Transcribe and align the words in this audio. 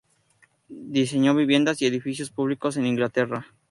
Diseñó 0.67 1.35
viviendas 1.35 1.79
y 1.79 1.85
edificios 1.85 2.31
públicos 2.31 2.75
en 2.75 2.87
Inglaterra. 2.87 3.45